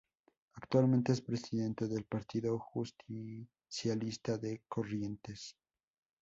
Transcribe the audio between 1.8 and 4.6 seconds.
del Partido Justicialista